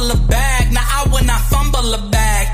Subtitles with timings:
[0.00, 0.72] fumble a bag.
[0.72, 2.46] Now I will not fumble a bag.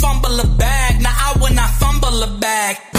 [0.00, 1.02] Fumble the bag.
[1.02, 2.89] Now I when I fumble the bag.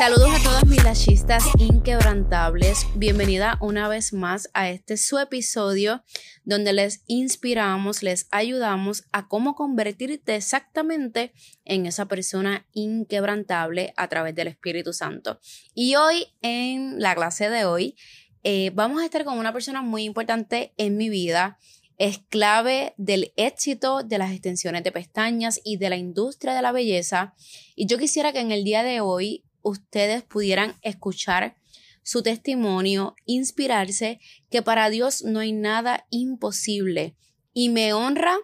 [0.00, 2.86] Saludos a todas mis lachistas inquebrantables.
[2.94, 6.02] Bienvenida una vez más a este su episodio
[6.42, 11.34] donde les inspiramos, les ayudamos a cómo convertirte exactamente
[11.66, 15.38] en esa persona inquebrantable a través del Espíritu Santo.
[15.74, 17.94] Y hoy, en la clase de hoy,
[18.42, 21.58] eh, vamos a estar con una persona muy importante en mi vida
[21.98, 26.72] es clave del éxito de las extensiones de pestañas y de la industria de la
[26.72, 27.34] belleza.
[27.76, 31.56] Y yo quisiera que en el día de hoy ustedes pudieran escuchar
[32.02, 34.20] su testimonio, inspirarse,
[34.50, 37.16] que para Dios no hay nada imposible.
[37.52, 38.36] Y me honra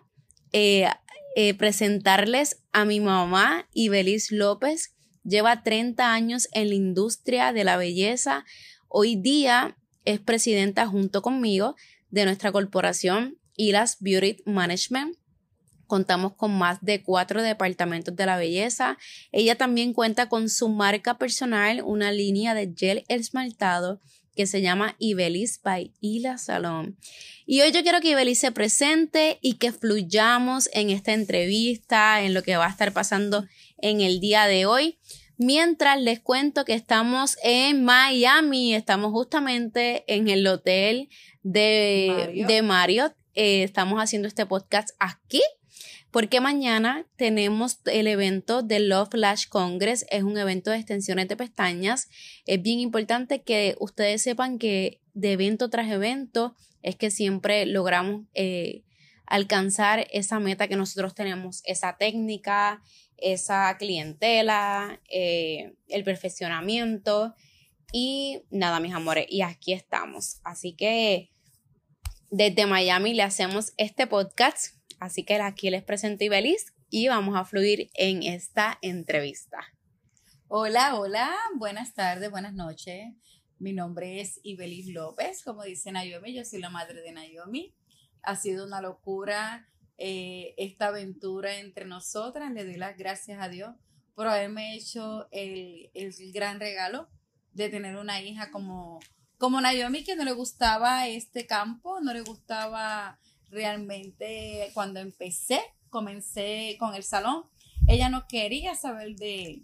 [0.53, 0.89] eh,
[1.37, 4.95] eh, presentarles a mi mamá, Ibelis López.
[5.25, 8.45] Lleva 30 años en la industria de la belleza.
[8.89, 11.75] Hoy día es presidenta junto conmigo
[12.11, 15.17] de nuestra corporación Ilas Beauty Management.
[15.87, 18.99] Contamos con más de cuatro departamentos de la belleza.
[19.33, 24.01] Ella también cuenta con su marca personal, una línea de gel esmaltado
[24.37, 26.97] que se llama Ibelis by Ila Salón.
[27.47, 32.35] Y hoy yo quiero que Ibelis se presente y que fluyamos en esta entrevista, en
[32.35, 33.47] lo que va a estar pasando
[33.79, 34.99] en el día de hoy.
[35.39, 41.09] Mientras les cuento que estamos en Miami, estamos justamente en el hotel
[41.43, 43.15] de de Marriott.
[43.35, 45.43] Eh, estamos haciendo este podcast aquí
[46.17, 51.37] porque mañana tenemos el evento de Love Flash Congress, es un evento de extensiones de
[51.37, 52.09] pestañas.
[52.47, 58.23] Es bien importante que ustedes sepan que de evento tras evento es que siempre logramos
[58.33, 58.83] eh,
[59.27, 62.83] alcanzar esa meta que nosotros tenemos, esa técnica,
[63.19, 67.35] esa clientela, eh, el perfeccionamiento
[67.93, 70.41] y nada, mis amores, y aquí estamos.
[70.45, 71.31] Así que
[72.31, 77.45] desde Miami le hacemos este podcast Así que aquí les presento Ibelis y vamos a
[77.45, 79.59] fluir en esta entrevista.
[80.49, 83.13] Hola, hola, buenas tardes, buenas noches.
[83.59, 87.75] Mi nombre es Ibelis López, como dice Naomi, yo soy la madre de Naomi.
[88.23, 89.69] Ha sido una locura
[89.99, 92.53] eh, esta aventura entre nosotras.
[92.53, 93.75] Le doy las gracias a Dios
[94.15, 97.09] por haberme hecho el, el gran regalo
[97.53, 99.01] de tener una hija como,
[99.37, 103.19] como Naomi, que no le gustaba este campo, no le gustaba
[103.51, 107.45] realmente cuando empecé, comencé con el salón,
[107.87, 109.63] ella no quería saber de,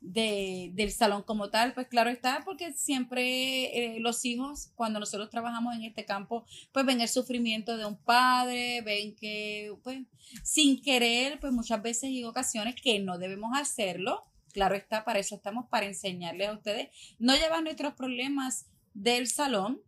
[0.00, 5.30] de, del salón como tal, pues claro está, porque siempre eh, los hijos, cuando nosotros
[5.30, 10.00] trabajamos en este campo, pues ven el sufrimiento de un padre, ven que, pues,
[10.42, 15.34] sin querer, pues muchas veces y ocasiones que no debemos hacerlo, claro está, para eso
[15.34, 16.88] estamos, para enseñarles a ustedes,
[17.18, 19.80] no llevar nuestros problemas del salón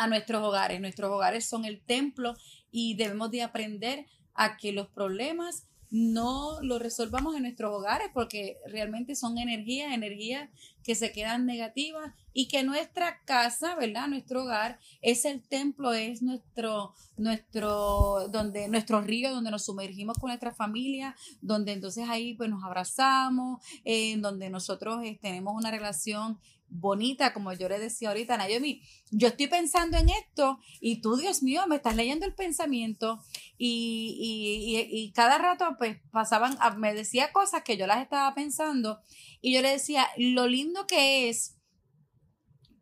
[0.00, 0.80] a nuestros hogares.
[0.80, 2.34] Nuestros hogares son el templo
[2.70, 8.58] y debemos de aprender a que los problemas no los resolvamos en nuestros hogares porque
[8.66, 10.48] realmente son energías, energías
[10.84, 14.06] que se quedan negativas y que nuestra casa, ¿verdad?
[14.06, 20.28] Nuestro hogar es el templo, es nuestro, nuestro, donde, nuestro río, donde nos sumergimos con
[20.28, 26.38] nuestra familia, donde entonces ahí pues nos abrazamos, en donde nosotros eh, tenemos una relación
[26.70, 31.42] bonita, como yo le decía ahorita, Naomi, yo estoy pensando en esto y tú, Dios
[31.42, 33.20] mío, me estás leyendo el pensamiento
[33.58, 39.00] y, cada rato pues pasaban, me decía cosas que yo las estaba pensando
[39.40, 41.56] y yo le decía, lo lindo que es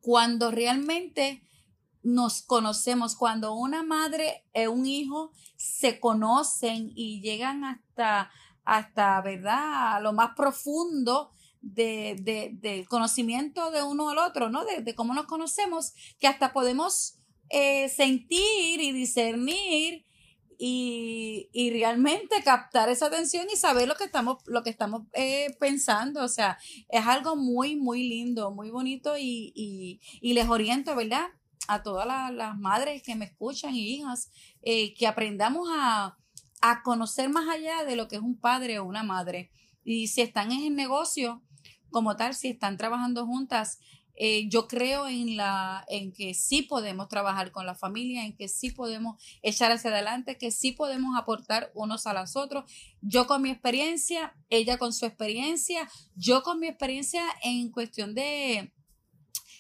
[0.00, 1.42] cuando realmente
[2.02, 8.30] nos conocemos, cuando una madre y un hijo se conocen y llegan hasta,
[8.64, 14.64] hasta, ¿verdad?, lo más profundo de, del conocimiento de uno al otro, ¿no?
[14.64, 17.18] De, cómo nos conocemos, que hasta podemos
[17.50, 20.04] eh, sentir y discernir
[20.58, 26.24] y, realmente captar esa atención y saber lo que estamos, lo que estamos eh, pensando.
[26.24, 26.58] O sea,
[26.88, 31.26] es algo muy, muy lindo, muy bonito y, les oriento, ¿verdad?
[31.68, 34.30] A todas las, madres que me escuchan y hijas,
[34.62, 36.18] eh, que aprendamos a,
[36.60, 39.50] a conocer más allá de lo que es un padre o una madre.
[39.84, 41.42] Y si están en el negocio,
[41.90, 43.78] como tal, si están trabajando juntas,
[44.20, 48.48] eh, yo creo en, la, en que sí podemos trabajar con la familia, en que
[48.48, 52.68] sí podemos echar hacia adelante, que sí podemos aportar unos a los otros.
[53.00, 58.72] Yo con mi experiencia, ella con su experiencia, yo con mi experiencia en cuestión de,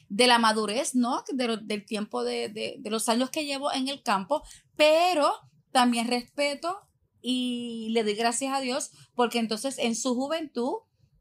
[0.08, 1.22] de la madurez, ¿no?
[1.32, 4.42] del tiempo de, de los años que llevo en el campo,
[4.74, 5.32] pero
[5.70, 6.80] también respeto
[7.20, 10.78] y le doy gracias a Dios porque entonces en su juventud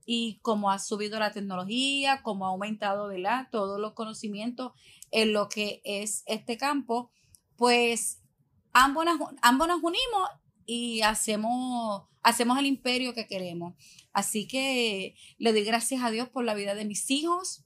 [0.09, 3.50] y como ha subido la tecnología, como ha aumentado, ¿verdad?
[3.51, 4.71] Todos los conocimientos
[5.12, 7.12] en lo que es este campo,
[7.57, 8.24] pues
[8.71, 10.30] ambos nos, ambos nos unimos
[10.65, 13.74] y hacemos, hacemos el imperio que queremos.
[14.13, 17.65] Así que le doy gracias a Dios por la vida de mis hijos,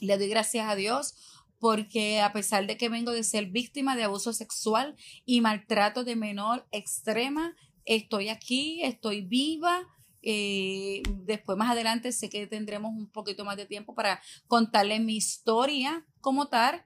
[0.00, 1.14] le doy gracias a Dios
[1.60, 6.16] porque a pesar de que vengo de ser víctima de abuso sexual y maltrato de
[6.16, 9.86] menor extrema, estoy aquí, estoy viva.
[10.22, 16.04] Después más adelante sé que tendremos un poquito más de tiempo para contarle mi historia
[16.20, 16.84] como tal,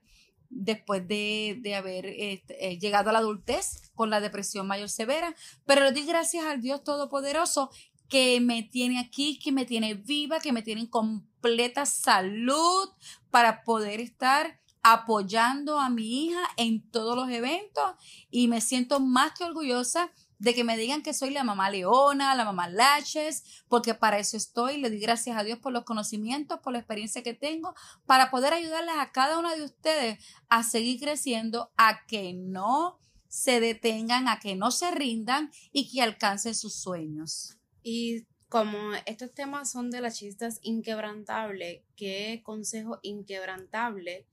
[0.50, 5.34] después de, haber este, eh, llegado a la adultez con la depresión mayor severa,
[5.66, 7.70] pero le doy gracias al Dios Todopoderoso
[8.08, 12.88] que me tiene aquí, que me tiene viva, que me tiene en completa salud
[13.30, 17.94] para poder estar apoyando a mi hija en todos los eventos.
[18.30, 20.12] Y me siento más que orgullosa
[20.44, 24.37] de que me digan que soy la mamá leona, la mamá laches, porque para eso
[24.37, 24.76] estoy.
[24.76, 27.75] Le doy gracias a Dios por los conocimientos, por la experiencia que tengo,
[28.05, 30.19] para poder ayudarles a cada una de ustedes
[30.50, 36.02] a seguir creciendo, a que no se detengan, a que no se rindan y que
[36.02, 37.56] alcancen sus sueños.
[37.82, 44.26] Y como estos temas son de las chistas inquebrantables, ¿qué consejo inquebrantable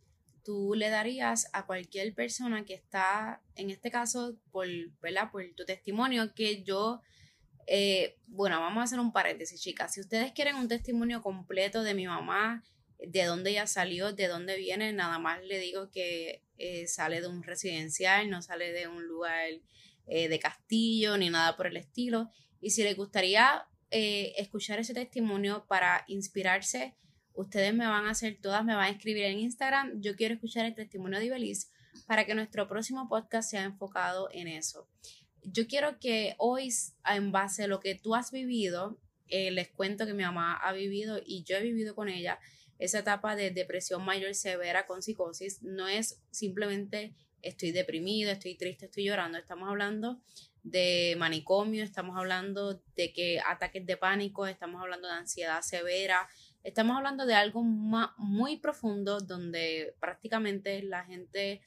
[0.43, 4.67] tú le darías a cualquier persona que está, en este caso, por,
[5.01, 5.31] ¿verdad?
[5.31, 7.01] por tu testimonio, que yo,
[7.67, 9.93] eh, bueno, vamos a hacer un paréntesis, chicas.
[9.93, 12.63] Si ustedes quieren un testimonio completo de mi mamá,
[12.99, 17.27] de dónde ella salió, de dónde viene, nada más le digo que eh, sale de
[17.27, 19.49] un residencial, no sale de un lugar
[20.07, 22.29] eh, de castillo, ni nada por el estilo.
[22.59, 26.95] Y si les gustaría escuchar ese testimonio para inspirarse,
[27.41, 29.99] Ustedes me van a hacer todas, me van a escribir en Instagram.
[29.99, 31.71] Yo quiero escuchar el testimonio de Ibeliz
[32.05, 34.87] para que nuestro próximo podcast sea enfocado en eso.
[35.43, 36.69] Yo quiero que hoy,
[37.03, 40.71] en base a lo que tú has vivido, eh, les cuento que mi mamá ha
[40.71, 42.37] vivido y yo he vivido con ella
[42.77, 45.63] esa etapa de depresión mayor severa con psicosis.
[45.63, 49.39] No es simplemente estoy deprimido, estoy triste, estoy llorando.
[49.39, 50.21] Estamos hablando
[50.61, 56.29] de manicomio, estamos hablando de que ataques de pánico, estamos hablando de ansiedad severa,
[56.63, 61.61] Estamos hablando de algo muy profundo donde prácticamente la gente,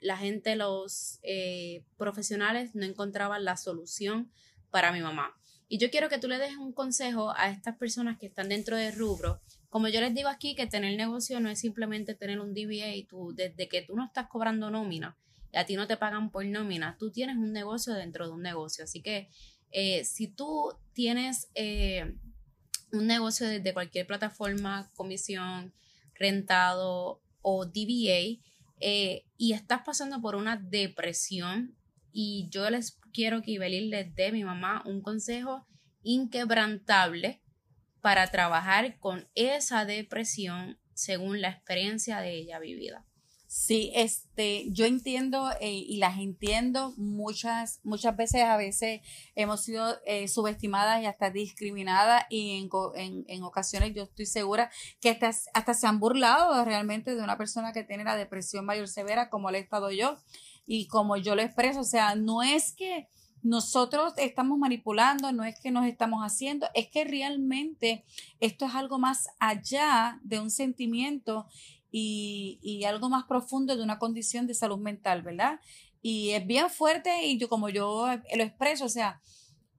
[0.00, 4.30] la gente, los eh, profesionales no encontraban la solución
[4.70, 5.36] para mi mamá.
[5.68, 8.76] Y yo quiero que tú le des un consejo a estas personas que están dentro
[8.76, 9.40] del rubro.
[9.68, 13.04] Como yo les digo aquí, que tener negocio no es simplemente tener un DBA y
[13.04, 15.16] tú, desde que tú no estás cobrando nómina
[15.52, 18.42] y a ti no te pagan por nómina, tú tienes un negocio dentro de un
[18.42, 18.84] negocio.
[18.84, 19.28] Así que
[19.70, 22.14] eh, si tú tienes eh,
[22.94, 25.74] un negocio desde cualquier plataforma, comisión,
[26.14, 28.40] rentado o DBA,
[28.80, 31.76] eh, y estás pasando por una depresión,
[32.12, 35.66] y yo les quiero que Ibelín les dé mi mamá un consejo
[36.02, 37.42] inquebrantable
[38.00, 43.04] para trabajar con esa depresión según la experiencia de ella vivida.
[43.56, 46.92] Sí, este, yo entiendo eh, y las entiendo.
[46.96, 49.00] Muchas, muchas veces, a veces
[49.36, 55.10] hemos sido eh, subestimadas y hasta discriminadas y en, en, ocasiones yo estoy segura que
[55.10, 59.30] hasta, hasta se han burlado realmente de una persona que tiene la depresión mayor severa
[59.30, 60.16] como le he estado yo
[60.66, 61.78] y como yo lo expreso.
[61.78, 63.06] O sea, no es que
[63.44, 68.04] nosotros estamos manipulando, no es que nos estamos haciendo, es que realmente
[68.40, 71.46] esto es algo más allá de un sentimiento
[71.96, 75.60] y, algo más profundo de una condición de salud mental, ¿verdad?
[76.02, 79.20] Y es bien fuerte y yo como yo lo expreso, o sea,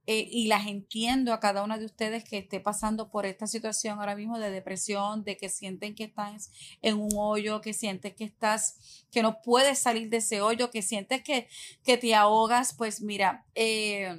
[0.06, 3.98] eh, y las entiendo a cada una de ustedes que esté pasando por esta situación
[3.98, 8.24] ahora mismo de depresión, de que sienten que estás en un hoyo, que sientes que
[8.24, 11.48] estás, que no puedes salir de ese hoyo, que sientes que,
[11.84, 14.18] que te ahogas, pues mira, eh,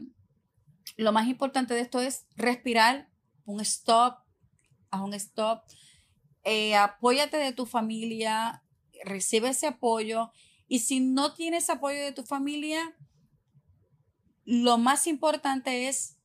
[0.97, 3.09] lo más importante de esto es respirar,
[3.45, 4.19] un stop,
[4.91, 5.63] haz un stop,
[6.49, 8.63] eh, apóyate de tu familia,
[9.03, 10.31] recibe ese apoyo
[10.69, 12.95] y si no tienes apoyo de tu familia,
[14.45, 16.15] lo más importante es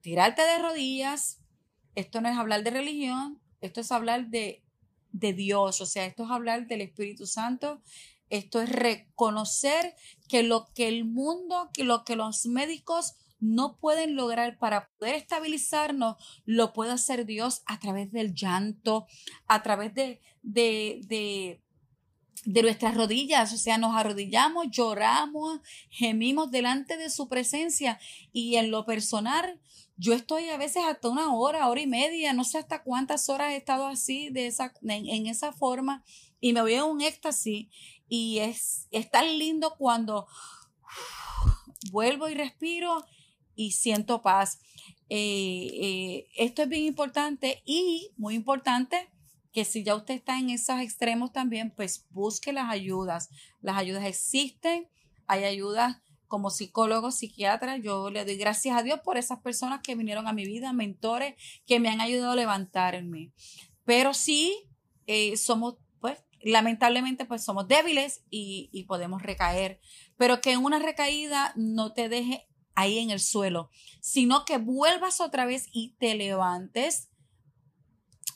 [0.00, 1.42] tirarte de rodillas.
[1.94, 4.64] Esto no es hablar de religión, esto es hablar de,
[5.12, 7.82] de Dios, o sea, esto es hablar del Espíritu Santo,
[8.30, 9.94] esto es reconocer
[10.30, 13.12] que lo que el mundo, que lo que los médicos
[13.44, 19.06] no pueden lograr para poder estabilizarnos, lo puede hacer Dios a través del llanto,
[19.46, 21.60] a través de, de,
[22.46, 25.60] de, nuestras rodillas, o sea, nos arrodillamos, lloramos,
[25.90, 27.98] gemimos delante de su presencia.
[28.32, 29.60] Y en lo personal,
[29.96, 33.52] yo estoy a veces hasta una hora, hora y media, no sé hasta cuántas horas
[33.52, 36.02] he estado así, de esa, en, esa forma,
[36.40, 37.68] y me voy a un éxtasis.
[38.08, 40.26] Y es, es tan lindo cuando
[41.90, 43.04] vuelvo y respiro
[43.56, 44.60] y siento paz.
[45.08, 49.08] eh, eh, esto es bien importante y muy importante
[49.52, 53.30] que si ya usted está en esos extremos también, pues busque las ayudas.
[53.62, 54.88] Las ayudas existen,
[55.28, 59.94] hay ayudas como psicólogo, psiquiatra, yo le doy gracias a Dios por esas personas que
[59.94, 63.30] vinieron a mi vida, mentores que me han ayudado a levantarme.
[63.84, 64.66] Pero sí,
[65.06, 69.80] eh, somos, pues, lamentablemente, pues somos débiles y, y podemos recaer.
[70.16, 75.46] Pero que una recaída no te deje ahí en el suelo, sino que vuelvas otra
[75.46, 77.08] vez y te levantes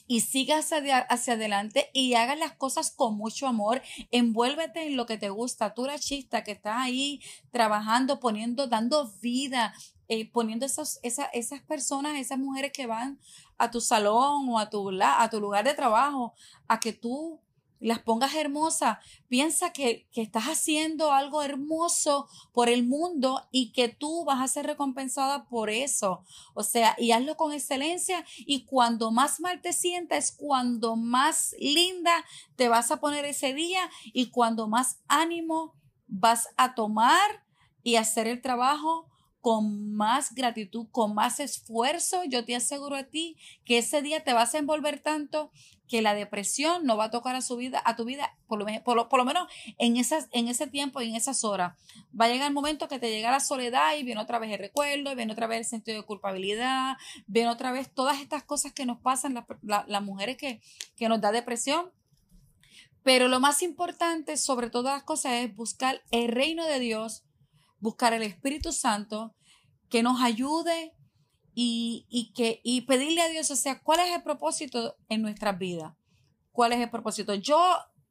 [0.08, 3.82] y sigas hacia, adelante y hagas las cosas con mucho amor.
[4.10, 5.74] Envuélvete en lo que te gusta.
[5.74, 9.74] Tú, la chista que estás ahí trabajando, poniendo, dando vida,
[10.08, 13.20] eh, poniendo esos, esas personas, esas mujeres que van
[13.58, 16.32] a tu salón o a tu, a tu lugar de trabajo,
[16.66, 17.42] a que tú
[17.80, 23.88] las pongas hermosas, piensa que, que, estás haciendo algo hermoso por el mundo y que
[23.88, 26.24] tú vas a ser recompensada por eso.
[26.54, 32.24] O sea, y hazlo con excelencia y cuando más mal te sientas, cuando más linda
[32.56, 35.74] te vas a poner ese día y cuando más ánimo
[36.06, 37.44] vas a tomar
[37.82, 39.08] y hacer el trabajo
[39.40, 44.32] con más gratitud, con más esfuerzo, yo te aseguro a ti que ese día te
[44.32, 45.50] vas a envolver tanto
[45.88, 48.66] que la depresión no va a tocar a su vida, a tu vida, por lo,
[48.84, 51.76] por por lo menos en, esas, en ese tiempo y en esas horas.
[52.18, 54.58] Va a llegar el momento que te llega la soledad y viene otra vez el
[54.58, 58.72] recuerdo, y viene otra vez el sentido de culpabilidad, viene otra vez todas estas cosas
[58.72, 60.60] que nos pasan las mujeres que,
[60.96, 61.90] que nos da depresión.
[63.02, 67.24] Pero lo más importante sobre todas las cosas es buscar el reino de Dios,
[67.80, 69.34] buscar el Espíritu Santo
[69.88, 70.94] que nos ayude
[71.54, 75.92] y, que, y pedirle a Dios, o sea, ¿cuál es el propósito en nuestras vidas?
[76.52, 77.34] ¿Cuál es el propósito?
[77.34, 77.58] Yo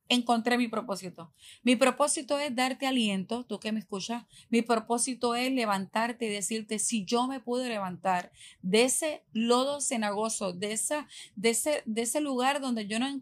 [0.10, 1.34] encontré mi propósito.
[1.64, 4.26] Mi propósito es darte aliento, tú que me escuchas.
[4.50, 8.32] Mi propósito es levantarte y decirte, si yo me pude levantar
[8.62, 13.22] de ese lodo cenagoso, de, esa, de, ese, de ese lugar donde yo no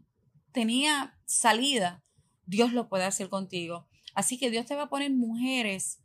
[0.51, 2.03] tenía salida,
[2.45, 3.87] Dios lo puede hacer contigo.
[4.13, 5.99] Así que Dios te va a poner mujeres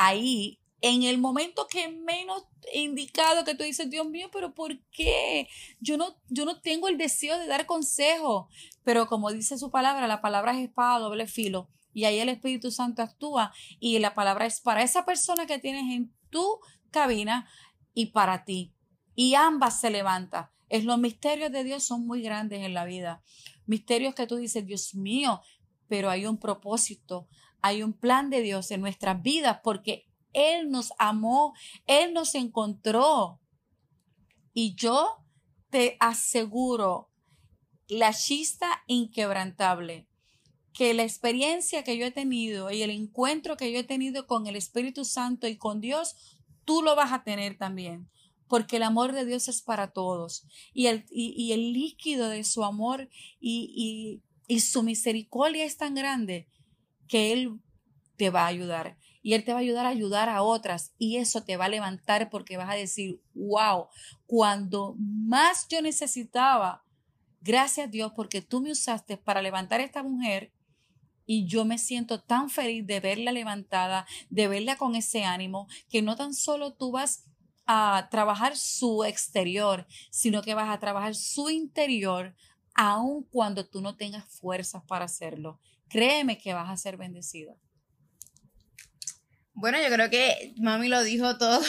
[0.00, 5.46] ahí en el momento que menos indicado que tú dices, Dios mío, pero ¿por qué?
[5.78, 8.48] Yo no, yo no tengo el deseo de dar consejo,
[8.82, 12.70] pero como dice su palabra, la palabra es espada doble filo y ahí el Espíritu
[12.70, 17.46] Santo actúa y la palabra es para esa persona que tienes en tu cabina
[17.92, 18.72] y para ti.
[19.14, 20.48] Y ambas se levantan.
[20.70, 23.22] Es los misterios de Dios son muy grandes en la vida.
[23.66, 25.42] Misterios que tú dices, Dios mío,
[25.88, 27.28] pero hay un propósito,
[27.62, 31.54] hay un plan de Dios en nuestras vidas porque Él nos amó,
[31.86, 33.40] Él nos encontró.
[34.52, 35.18] Y yo
[35.70, 37.08] te aseguro,
[37.88, 40.06] la chista inquebrantable,
[40.72, 44.46] que la experiencia que yo he tenido y el encuentro que yo he tenido con
[44.46, 46.14] el Espíritu Santo y con Dios,
[46.64, 48.08] tú lo vas a tener también,
[48.48, 52.64] porque el amor de Dios es para todos y el, y, el líquido de su
[52.64, 53.08] amor
[53.40, 56.48] y, y su misericordia es tan grande
[57.10, 57.60] que Él
[58.16, 58.96] te va a ayudar.
[59.20, 60.94] Y Él te va a ayudar a ayudar a otras.
[60.96, 63.88] Y eso te va a levantar porque vas a decir, wow,
[64.26, 66.84] cuando más yo necesitaba,
[67.40, 70.52] gracias Dios porque tú me usaste para levantar a esta mujer.
[71.26, 76.02] Y yo me siento tan feliz de verla levantada, de verla con ese ánimo, que
[76.02, 77.24] no tan solo tú vas
[77.66, 82.34] a trabajar su exterior, sino que vas a trabajar su interior,
[82.74, 85.60] aun cuando tú no tengas fuerzas para hacerlo.
[85.90, 87.54] Créeme que vas a ser bendecida.
[89.52, 91.60] Bueno, yo creo que mami lo dijo todo.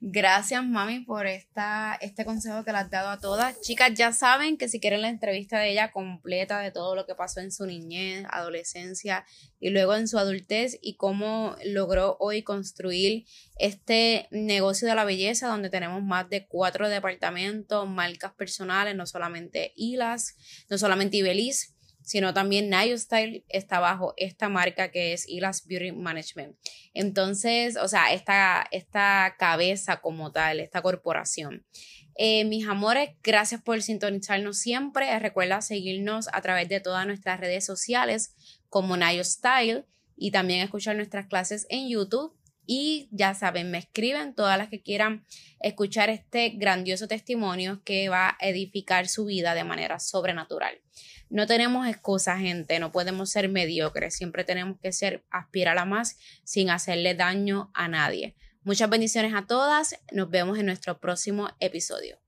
[0.00, 3.60] Gracias, mami, por esta, este consejo que le has dado a todas.
[3.62, 7.16] Chicas, ya saben que si quieren la entrevista de ella completa de todo lo que
[7.16, 9.24] pasó en su niñez, adolescencia
[9.58, 15.48] y luego en su adultez y cómo logró hoy construir este negocio de la belleza
[15.48, 20.36] donde tenemos más de cuatro departamentos, marcas personales, no solamente Ilas,
[20.70, 21.74] no solamente Ibeliz,
[22.08, 26.56] sino también Nayo Style está bajo esta marca que es Ilas Beauty Management.
[26.94, 31.66] Entonces, o sea, esta, esta cabeza como tal, esta corporación.
[32.14, 35.18] Eh, mis amores, gracias por sintonizarnos siempre.
[35.18, 38.34] Recuerda seguirnos a través de todas nuestras redes sociales
[38.70, 39.84] como Nayo Style
[40.16, 42.34] y también escuchar nuestras clases en YouTube.
[42.70, 45.24] Y ya saben, me escriben todas las que quieran
[45.58, 50.78] escuchar este grandioso testimonio que va a edificar su vida de manera sobrenatural.
[51.30, 56.18] No tenemos excusas, gente, no podemos ser mediocres, siempre tenemos que ser aspirar a más
[56.44, 58.36] sin hacerle daño a nadie.
[58.64, 62.18] Muchas bendiciones a todas, nos vemos en nuestro próximo episodio.